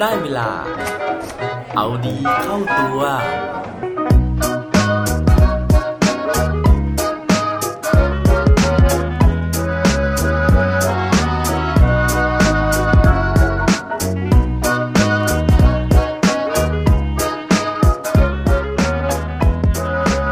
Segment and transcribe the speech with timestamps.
[0.00, 0.50] ได้เวลา
[1.74, 3.00] เอาดีเข้าตัว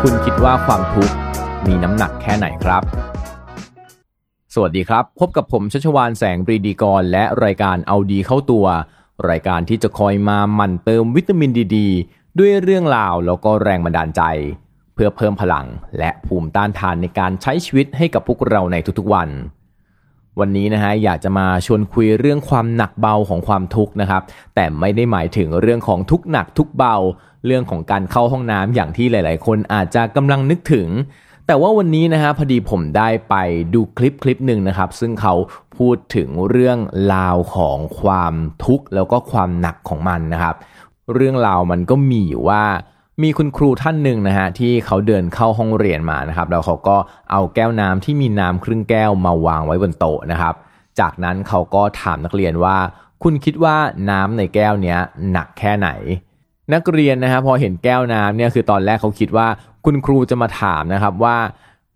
[0.01, 1.15] คุณคิดว่าความทุกข์
[1.67, 2.83] มีน้ำหนักแค่ไหนครับ
[4.55, 8.67] สวัสดีครับ พบกับผมชัชวานแสงปรีดีกร และรายการเอาดีเข้าตัว
[9.31, 11.77] รายการที่จะคอยมาหมั่นเติมวิตามินดีด
[12.39, 14.23] ด้วยเรื่องราวแล้วก็แรงบันดาลใจ
[14.95, 15.67] เพื่อเพิ่มพลัง
[15.99, 19.29] และภูมิต้านทานในการใช้ชีวิตให้กับพวกเราในทุกๆวัน
[20.41, 24.23] วันนี้นะฮะอยากจะมาชวนคุยเรื่องความหนักเบาของความทุกข์นะครับ
[24.55, 26.97] แต่ไม่ได้หมายถึงเรื่องของทุกหนักทุกเบา
[27.47, 30.89] เรื่องของการเข้าห้องน้ำอย่างที่หลาย ๆ คนอาจจะกำลังนึกถึง
[31.47, 33.35] แต่ว่าวันนี้นะฮะพอดีผมได้ไป
[33.75, 35.35] ดูคลิปคลิปหนึ่งนะครับ ซึ่งเขา
[35.77, 36.79] พูดถึงเรื่อง
[37.15, 38.35] ราวของความ
[38.65, 40.55] ทุกข์แล้วก็ความหนักของมันนะครับ
[41.15, 42.63] เรื่องราวมันก็มีอยู่ว่า
[43.23, 46.97] มีคุณครูท่านหนึ่งนะฮะที่เขาเดินเข้าห้องเรียนมานะครับแล้วเขาก็
[47.31, 50.55] เอาแก้วน้ำที่มีน้ำครึ่งแก้วมาวางไว้บนโต๊ะนะครับ
[51.01, 52.77] จากนั้นเขาก็ถามนักเรียนว่า
[53.23, 53.77] คุณคิดว่า
[54.11, 54.99] น้ำในแก้วเนี้ย
[55.31, 55.89] หนักแค่ไหน
[56.75, 59.49] นักเรียนนะฮะพอเห็นแก้วน้ำเนี่ยคือตอนแรกเขาคิดว่า
[59.87, 61.37] คุณครูจะมาถามนะครับว่า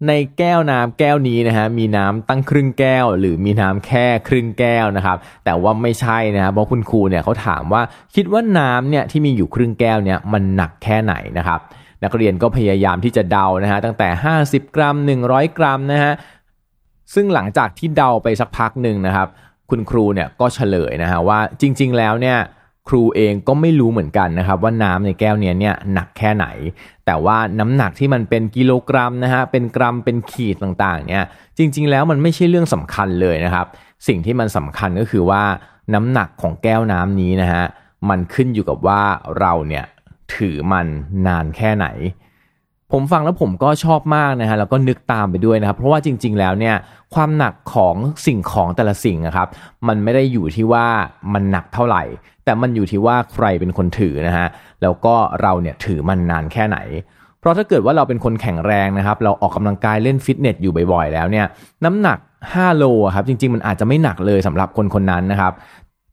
[0.09, 7.83] ในแก้วน้ำแก้วนี้นะฮะมีน้ำตั้งครึ่งแก้ว หรือมีน้ำแค่ครึ่งแก้วนะครับ แต่ว่าไม่ใช่นะครับเพราะคุณครูเนี่ยเขาถามว่า
[8.15, 11.61] คิดว่าน้ำเนี่ยที่มีอยู่ครึ่งแก้วเนี่ยมันหนักแค่ไหนนะครับ
[12.05, 14.09] นักเรียนก็พยายามที่จะเดานะฮะตั้งแต่
[14.43, 16.13] 50 กรัม 100 กรัมนะฮะ
[17.15, 19.29] ซึ่งหลังจากที่เดาไปสักพักหนึ่งนะครับ
[19.71, 22.39] คุณครูเนี่ยก็เฉลยนะฮะว่าจริง ๆ แล้วเนี่ย
[22.91, 26.47] ครูเองก็ไม่รู้เหมือนกันนะครับว่าน้ำในแก้วเนี้ยเนี่ยหนักแค่ไหน
[27.07, 31.27] แต่ว่าน้ำหนักที่มันเป็นกิโลกรัมนะฮะเป็นกรัมเป็นขีดต่างๆเนี่ย
[31.59, 33.67] จริงๆแล้วมันไม่ใช่เรื่องสำคัญเลยนะครับ
[34.07, 35.43] สิ่งที่มันสำคัญก็คือว่า
[35.95, 37.65] น้ำหนักของแก้วน้ำนี้นะฮะ
[38.09, 39.03] มันขึ้นอยู่กับว่า
[39.39, 39.85] เราเนี่ย
[40.35, 40.87] ถือมัน
[41.27, 41.87] นานแค่ไหน
[42.93, 46.75] ผมฟังแล้วผมก็ชอบมากนะฮะแล้วก็นึกตามไปด้วยนะครับ เพราะว่าจริง ๆ แล้วเนี่ย
[47.15, 47.95] ความหนักของ
[48.27, 49.49] สิ่งของแต่ละสิ่งนะครับ
[49.89, 50.87] มันไม่ได้อยู่ที่ว่า
[51.33, 52.03] มันหนักเท่าไหร่
[52.45, 54.47] แต่มันอยู่ที่ว่าใครเป็นคนถือนะฮะ
[54.83, 56.79] แล้วก็เราเนี่ยถือมันนานแค่ไหน
[57.41, 61.47] เพราะถ้าเกิดว่าเราเป็นคนแข็งแรงนะครับ เราออกกำลังกายเล่นฟิตเนสอยู่บ่อยๆ แล้วเนี่ย
[61.85, 62.19] น้ำหนัก
[62.49, 62.85] 5 โล
[63.15, 65.53] ครับจริง ๆ มันอาจจะไม่หนักเลยสำหรับคนคนนั้นนะครับ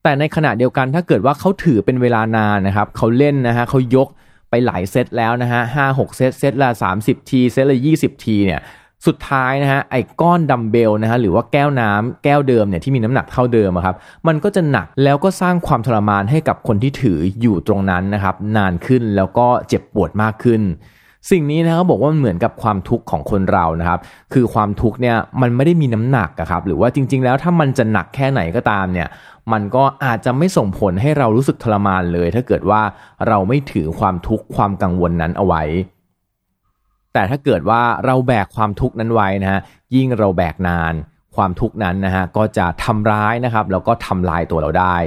[0.03, 4.07] แต่ในขณะเดียวกันถ้าเกิดว่าเขาถือเป็นเวลานานนะครับเขาเล่นนะฮะเขายก
[4.49, 8.61] ไปหลายเซตแล้วนะฮะห้าหกเซตเซตละสามสิบที เซตละยี่สิบทีเนี่ย
[9.07, 13.95] สุดท้ายนะฮะไอ้ก้อนดัมเบลนะฮะหรือว่าแก้วน้ำแก้วเดิมเนี่ยที่มีน้ำหนักเท่าเดิมครับ
[14.27, 20.61] มันก็จะหนักแล้วก็สร้างความทรมานให้กับคนที่ถืออยู่ตรงนั้นนะครับนานขึ้นแล้วก็เจ็บปวดมากขึ้น
[21.31, 23.99] สิ่งนี้นะเขาบอกว่ามันเหมือนกับความทุกข์ของคนเรานะครับ
[24.33, 29.07] คือความทุกข์เนี่ยมันไม่ได้มีน้ำหนักครับ หรือว่าจริง ๆ แล้วถ้ามันจะหนักแค่ไหนก็ตามเนี่ย
[29.51, 32.81] มันก็อาจจะไม่ส่งผลให้เรารู้สึกทรมานเลย ถ้าเกิดว่า
[33.27, 35.63] เราไม่ถือความทุกข์ความกังวลนั้นเอาไว้
[37.13, 39.61] แต่ถ้าเกิดว่าเราแบกความทุกข์นั้นไว้นะฮะ
[39.95, 40.93] ยิ่งเราแบกนาน
[41.35, 44.97] ความทุกข์นั้นนะฮะก็จะทำร้ายนะครับแล้วก็ทำลายตัวเราได้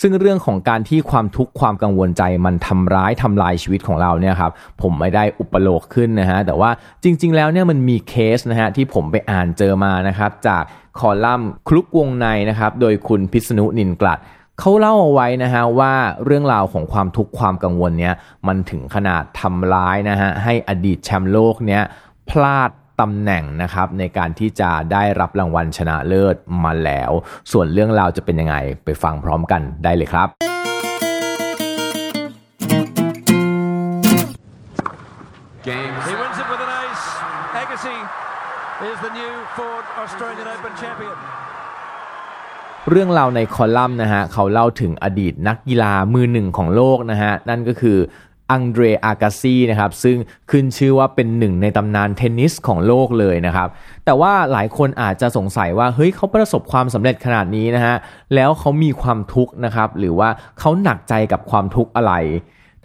[0.00, 4.52] ซึ่งเรื่องของการที่ความทุกข์ความกังวลใจมันทำร้ายทำลายชีวิตของเราเนี่ยครับ
[4.82, 6.70] ผมไม่ได้อุปโลกขึ้นนะฮะแต่ว่า
[7.02, 10.62] จริง ๆ แล้วเนี่ยมันมีเคสนะฮะที่ผมไปอ่านเจอมานะครับจาก
[10.98, 14.18] คอลัมน์คลุกวงในนะครับโดยคุณพิษณุนินกลัด
[14.58, 18.14] เขาเล่าเอาไว้นะฮะว่าเรื่องราวของความทุกข์ความกังวลเนี่ย
[18.46, 21.82] มันถึงขนาดทำร้ายนะฮะให้อดีตแชมป์โลกเนี่ย
[22.30, 22.70] พลาด
[23.00, 27.10] ตำแหน่งนะครับในการที่จะได้รับรางวัลชนะเลิศมาแล้ว
[27.52, 30.28] ส่วนเรื่องราวจะเป็นยังไงไปฟังพร้อมกันได้เลยครับ
[36.06, 37.06] He wins it with an ace.
[37.60, 37.96] Agassi
[38.90, 41.16] is the new Ford Australian Open champion.
[42.90, 47.98] เรื่องราวในคอลัมน์นะฮะเขาเล่าถึงอดีตนักกีฬามือหนึ่งของโลกนะฮะนั่นก็คือ
[48.50, 50.16] อังเดรอากาซีนะครับซึ่ง
[50.50, 53.68] ขึ้นชื่อว่าเป็นหนึ่งในตำนานเทนนิสของโลกเลยนะครับ
[54.04, 57.96] แต่ว่าหลายคนอาจจะสงสัยว่าเฮ้ยเขาประสบความสำเร็จขนาดนี้นะฮะ
[58.34, 62.14] แล้วเขามีความทุกข์นะครับหรือว่าเขาหนักใจกับความทุกข์อะไร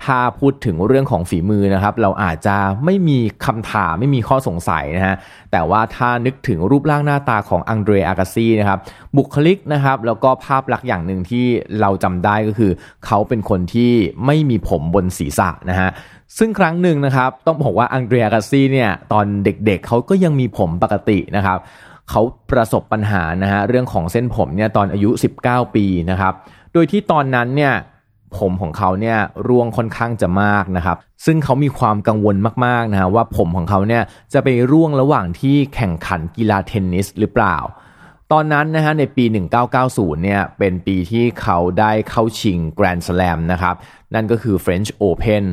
[0.04, 5.16] ถ้าพูดถึงเรื่องของฝีมือนะครับ เราอาจจะไม่มีคำถามไม่มีข้อสงสัยนะฮะ
[5.52, 8.80] แต่ว่าถ้านึกถึงรูปร่างหน้าตาของอังเดรอากาซีนะครับ
[9.18, 11.46] บุคลิกนะครับแล้วก็ภาพลักษณ์อย่างหนึ่งที่
[11.82, 12.72] เราจำได้ก็คือ
[13.06, 13.92] เขาเป็นคนที่
[14.26, 15.90] ไม่มีผมบนศีรษะนะฮะ
[16.38, 21.58] ซึ่งครั้งหนึ่งนะครับ ต้องบอกว่าอังเดรอากาซีเนี่ยตอนเด็กๆเขาก็ยังมีผมปกตินะครับ
[22.10, 22.22] เขา
[22.52, 25.10] ประสบปัญหานะฮะเรื่องของเส้นผมเนี่ยตอนอายุ
[25.44, 26.34] 19 ปีนะครับ
[26.74, 27.74] โดยที่ตอนนั้นเนี่ย
[28.38, 29.18] ผมของเขาเนี่ย
[29.48, 32.36] ร่วงค่อนข้างจะมากนะครับ ซึ่งเขามีความกังวล
[32.66, 37.58] มากๆนะว่าผมของเขาเนี่ยจะไปร่วงระหว่างที่แข่งขันกีฬาเทนนิสหรือเปล่า
[38.32, 39.26] ตอนนั้นนะฮะในปี
[39.74, 43.76] 1990 เนี่ยเป็นปีที่เขาได้เข้าชิง Grand Slam นะครับ
[44.14, 45.44] นั่นก็คือ French Open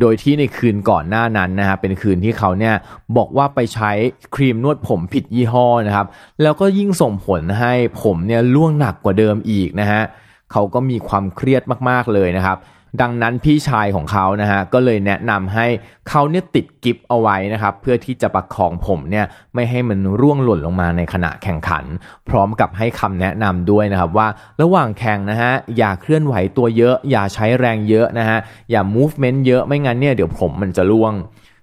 [0.00, 2.74] โดยที่ในคืนก่อนหน้านั้นนะฮะเป็นคืนที่เขาเนี่ย
[3.16, 3.90] บอกว่าไปใช้
[4.34, 6.06] ครีมนวดผมผิดยี่ห้อนะครับ
[6.42, 7.72] แล้วก็ยิ่งส่งผลให้
[8.02, 12.58] ผมเนี่ยล่วงหนักกว่าเดิมอีกนะฮะเขาก็มีความเครียดมากๆเลยนะครับ
[13.02, 15.66] ดังนั้นพี่ชายของเขานะฮะก็เลยแนะนำให้
[16.08, 21.84] เขาเนี่ยติดกิฟเอาไว้นะครับเพื่อที่จะประคองผมเนี่ยไม่ให้มันร่วงหล่นลงมาในขณะแข่งขัน
[22.28, 24.28] พร้อมกับให้คำแนะนำด้วยนะครับว่า
[24.62, 28.38] ระหว่างแข่งนะฮะอย่าเคลื่อนไหวตัวเยอะ อย่าใช้แรงเยอะนะฮะ
[28.70, 31.14] อย่า movement เยอะไม่งั้นเนี่ยเดี๋ยวผมมันจะร่วง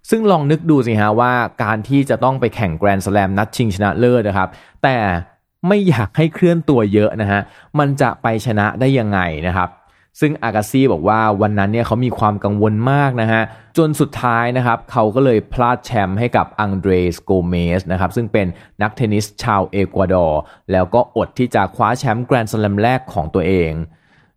[0.09, 1.33] ซึ่งลองนึกดูสิฮะว่า
[1.63, 4.49] การที่จะต้องไปแข่งแกรนด์สแลมนัดชิงชนะเลิศนะครับ
[4.83, 4.95] แต่
[5.67, 7.41] ไม่อยากให้เคลื่อนตัวเยอะนะฮะ
[7.79, 9.69] มันจะไปชนะได้ยังไงนะครับ
[10.19, 13.41] ซึ่งอากาซีบอกว่าวันนั้นเนี่ยเขามีความกังวลมากนะฮะ
[13.77, 18.47] จนสุดท้ายนะครับเขาก็เลยพลาดแชมป์ให้กับอังเดรสโกเมสนะครับซึ่งเป็น
[18.81, 20.41] นักเทนนิสชาวเอกวาดอร์
[20.71, 23.71] แล้วก็อดที่จะคว้าแชมป์แกรนด์สแลมแรกของตัวเอง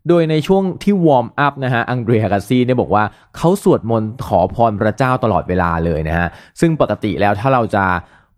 [0.09, 3.05] โดยในช่วงที่ warm up นะฮะ อังเดรอากาซีเนี่ยบอกว่า
[3.37, 6.29] เขาสวดมนต์ขอพรพระเจ้าตลอดเวลาเลยนะฮะ
[6.61, 7.85] ซึ่งปกติแล้วถ้าเราจะ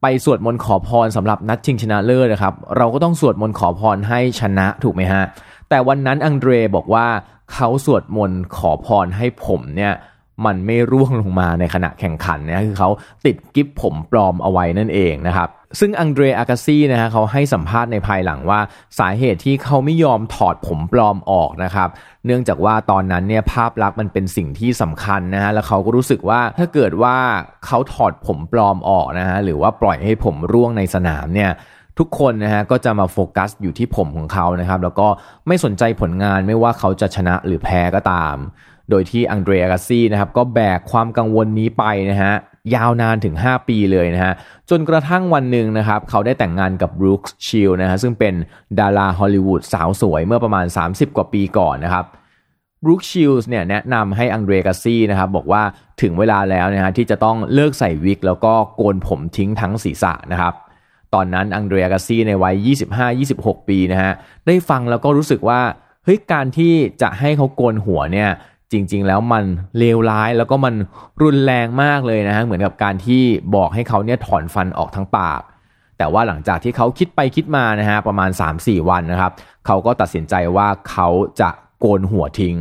[0.08, 5.24] ไปสวดมนต์ขอพรสำหรับนัดชิงชนะเลิศนะครับ เราก็ต้องสวดมนต์ขอพรให้ชนะถูกไหมฮะ
[5.68, 7.06] แต่วันนั้นอังเดรบอกว่า
[7.52, 9.92] เขาสวดมนต์ขอพรให้ผมเนี่ย
[10.44, 12.90] มันไม่ร่วงลงมาในขณะแข่งขันนะคือเขา
[13.26, 15.48] ติดกิฟผมปลอมเอาไว้นั่นเองนะครับ
[15.80, 18.60] ซึ่งอังเดรอากาซีนะฮะเขาให้สัมภาษณ์ในภายหลังว่า
[18.98, 21.88] สาเหตุที่เขาไม่ยอมถอดผมปลอมออกนะครับ
[22.26, 27.16] เนื่องจากว่าตอนนั้นเนี่ยภาพลักษณ์มันเป็นสิ่งที่สำคัญนะฮะแล้วเขาก็รู้สึกว่าถ้าเกิดว่า
[27.66, 31.50] เขาถอดผมปลอมออกนะฮะหรือว่าปล่อยให้ผมร่วงในสนามเนี่ย
[31.98, 35.08] ทุกคนนะฮะก็จะมาโฟกัสอยู่ที่ผมของเขานะครับ แล้วก็
[35.46, 38.36] ไม่สนใจผลงานไม่ว่าเขาจะชนะหรือแพ้ก็ตาม
[38.90, 42.34] โดยที่อังเดร อากาซีนะครับก็แบกความกังวลนี้ไปนะฮะ
[42.74, 44.34] ยาวนานถึง 5 ปีเลยนะฮะ
[44.70, 48.34] จนกระทั่งวันหนึ่งนะครับ เขาได้แต่งงานกับบรูคชิลด์สนะฮะ ซึ่งเป็น
[48.80, 52.04] ดาราฮอลลีวูดสาวสวยเมื่อประมาณ 30 กว่าปีก่อนนะครับ
[52.84, 55.62] บรูคชิลด์สเนี่ยแนะนำให้อังเดร อากาซีนะครับ บอกว่า
[56.02, 60.54] ถึงเวลาแล้วนะฮะที่จะต้องเลิกใส่วิก แล้วก็โกนผมทิ้งทั้งศีรษะนะครับ
[61.14, 62.68] ตอนนั้นอังเดรียกาซีในวัย
[63.16, 64.12] 25-26 ปีนะฮะ
[64.46, 65.60] ได้ฟังแล้วก็รู้สึกว่า
[66.04, 66.72] เฮ้ย การที่
[67.02, 68.30] จะให้เขาโกนหัวเนี่ย
[68.72, 69.44] จริง ๆ แล้วมัน
[69.78, 70.74] เลวร้ายแล้วก็มัน
[71.22, 73.22] รุนแรงมากเลยนะฮะเหมือนกับการที่
[73.54, 75.40] บอกให้เขาเนี่ยถอนฟันออกทั้งปาก
[75.98, 78.30] แต่ว่าหลังจากที่เขาคิดไปคิดมานะฮะประมาณ
[78.60, 79.32] 3-4 วันนะครับ
[79.66, 81.08] เขาก็ตัดสินใจว่าเขา
[81.40, 82.56] จะโกนหัวทิ้ง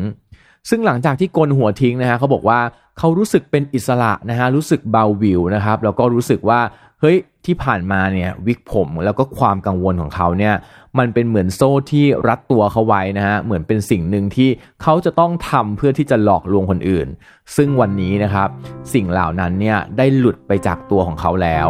[0.69, 2.59] ซึ่งหลังจากที่โกนหัวทิ้งนะฮะเขาบอกว่า
[2.97, 6.59] เขารู้สึกเป็นอิสระนะฮะรู้สึกเบาวิวนะครับแล้วก็รู้สึกว่า
[7.01, 10.53] เฮ้ย ที่ผ่านมาเนี่ยวิกผมแล้วก็ความกังวลของเขาเนี่ย
[10.97, 14.49] มันเป็นเหมือนโซ่ที่รัดตัวเขาไว้นะฮะเหมือนเป็นสิ่งหนึ่งที่
[14.81, 17.07] เขาจะต้องทำเพื่อที่จะหลอกลวงคนอื่น
[17.55, 18.49] ซึ่งวันนี้นะครับ
[18.93, 21.67] สิ่งเหล่านั้นเนี่ยได้หลุดไปจากตัวของเขาแล้ว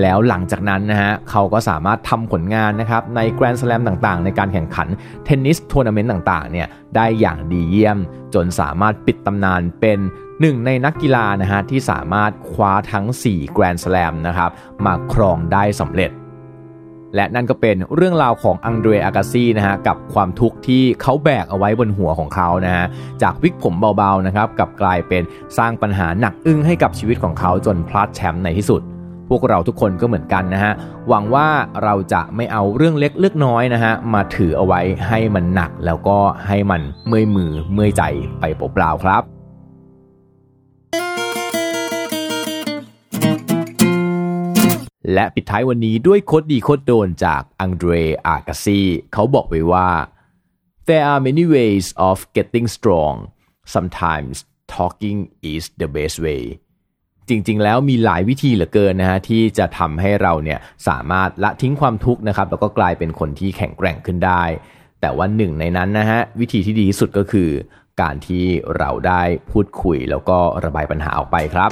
[0.00, 4.88] แล้วหลังจากนั้นนะฮะเขาก็สามารถทำผลงานนะครับในแกรนด์สแลมต่างๆ ในการแข่งขัน
[5.24, 7.98] เทนนิสทัวร์นาเมนต์ต่างๆเนี่ยได้อย่างดีเยี่ยม
[8.34, 9.98] จนสามารถปิดตำนานเป็น
[10.40, 14.50] หนึ่งในนักกีฬานะฮะที่สามารถคว้าทั้ง4 Grand Slam นะครับ
[14.84, 16.10] มาครองได้สำเร็จ
[17.16, 22.84] และนั่นก็เป็นเรื่องราวของอังเดรอากาซีนะฮะกับความทุกข์ที่เขาแบกเอาไว้บนหัวของเขานะฮะ
[23.22, 25.22] จากวิกผมเบาๆนะครับกับกลายเป็น
[25.58, 28.82] สร้างปัญหาหนักอึ้งให้กับชีวิตของเขาจนพลาดแชมป์ในที่สุด
[29.28, 30.72] พวกเราทุกคนก็เหมือนกันนะฮะ
[31.08, 31.48] หวังว่า
[31.82, 38.02] เราจะไม่เอาเรื่องเล็กเลือกน้อยนะฮะ มาถือเอาไว้ให้มันหนักแล้วก็ให้มันเมื่อยมือเมื่อยใจ
[38.40, 39.22] ไปเปล่าๆครับ
[45.12, 47.92] และปิดท้ายวันนี้ด้วยโคดดีโคดโดนจากอังเดร
[48.26, 48.80] อากาซี
[49.12, 49.88] เขาบอกไว้ว่า
[50.88, 53.14] there are many ways of getting strong
[53.74, 54.36] sometimes
[54.74, 55.18] talking
[55.52, 56.42] is the best way
[57.28, 64.44] จริงๆ แล้วมีหลายวิธีเหลือเกินนะฮะที่จะทำให้เราเนี่ยสามารถละทิ้งความทุกข์นะครับแล้วก็กลายเป็นคนที่แข็งแกร่งขึ้นได้
[65.00, 67.50] แต่ว่าหนึ่งในนั้นนะฮะวิธีที่ดีที่สุดก็คือ
[68.00, 68.44] การที่
[68.78, 71.70] เราได้พูดคุยแล้วก็ระบายปัญหาออกไปครับ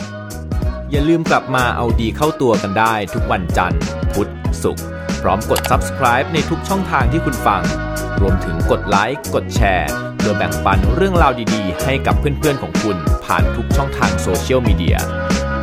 [0.90, 4.30] อย่าลืมกลับมาเอาดีเข้าตัวกันได้ทุกวันจันทร์พุธ
[4.62, 4.84] ศุกร์
[5.22, 7.62] พร้อมกด subscribe ในทุกช่องทางที่คุณฟัง
[8.20, 14.98] รวมถึงกดไลค์กดแชร์เพื่อแบ่งปันเรื่องราวดีๆ ให้กับเพื่อนๆของคุณผ่านทุกช่องทางโซเชียลมีเดีย